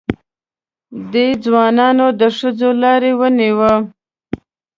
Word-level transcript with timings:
دې 1.11 1.27
ځوانانو 1.43 2.07
د 2.19 2.21
ښځو 2.37 2.69
لاره 2.81 3.11
ونیوه. 3.19 3.73